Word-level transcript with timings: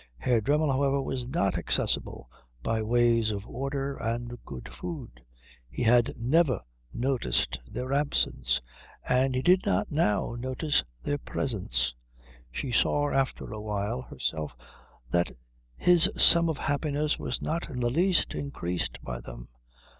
Herr 0.17 0.41
Dremmel, 0.41 0.71
however, 0.71 0.99
was 0.99 1.27
not 1.27 1.59
accessible 1.59 2.27
by 2.63 2.81
ways 2.81 3.29
of 3.29 3.45
order 3.45 3.97
and 3.97 4.33
good 4.45 4.67
food; 4.67 5.21
he 5.69 5.83
had 5.83 6.15
never 6.17 6.61
noticed 6.91 7.59
their 7.69 7.93
absence, 7.93 8.59
and 9.07 9.35
he 9.35 9.43
did 9.43 9.63
not 9.63 9.91
now 9.91 10.33
notice 10.39 10.83
their 11.03 11.19
presence. 11.19 11.93
She 12.51 12.71
saw 12.71 13.11
after 13.11 13.51
a 13.53 13.61
while 13.61 14.01
herself 14.01 14.55
that 15.11 15.33
his 15.77 16.09
sum 16.17 16.49
of 16.49 16.57
happiness 16.57 17.19
was 17.19 17.39
not 17.39 17.69
in 17.69 17.79
the 17.79 17.91
least 17.91 18.33
increased 18.33 18.97
by 19.03 19.19
them. 19.21 19.49